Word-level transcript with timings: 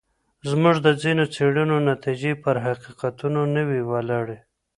زموږ 0.49 0.75
د 0.85 0.87
ځینو 1.01 1.23
څېړنو 1.33 1.77
نتیجې 1.91 2.31
پر 2.43 2.55
حقیقتونو 2.65 3.41
نه 3.55 3.61
وي 3.67 3.81
وولاړي. 3.89 4.37